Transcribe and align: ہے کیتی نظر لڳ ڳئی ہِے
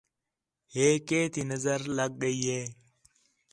ہے 0.73 0.85
کیتی 1.07 1.41
نظر 1.51 1.79
لڳ 1.97 2.11
ڳئی 2.21 2.37
ہِے 2.49 2.61